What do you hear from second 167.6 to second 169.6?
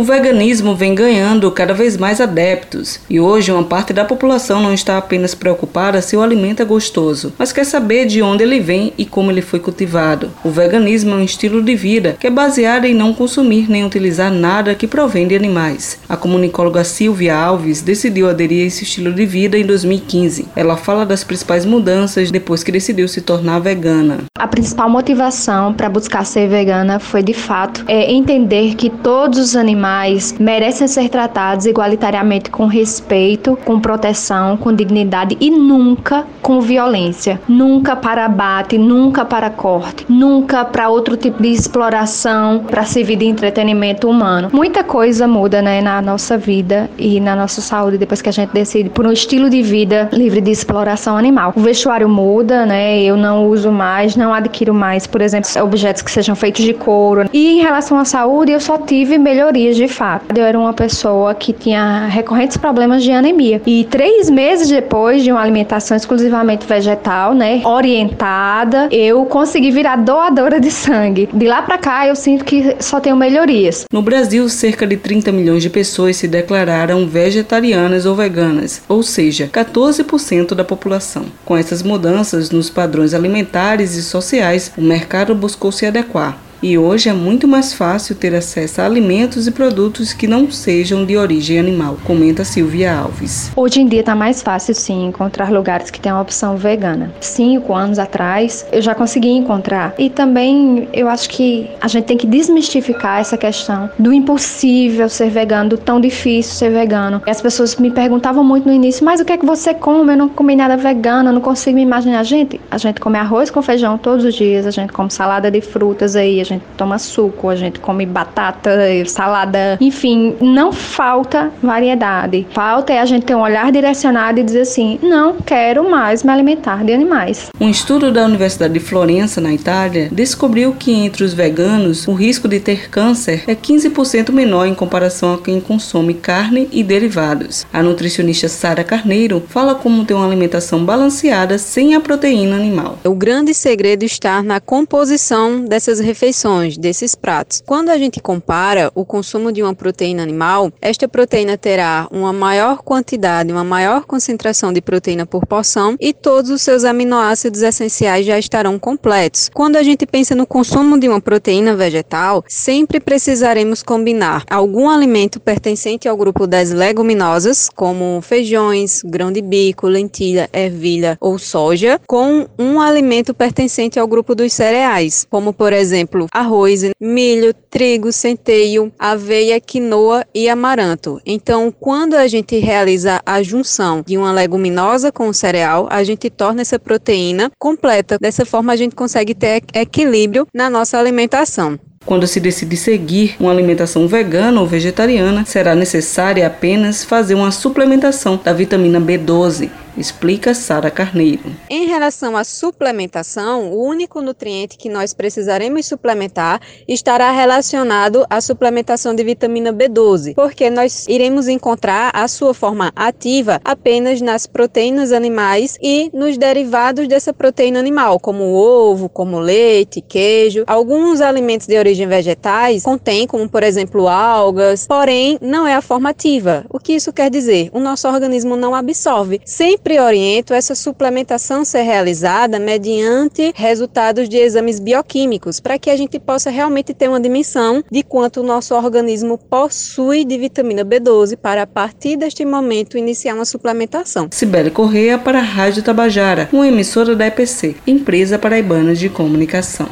como feijões, grão de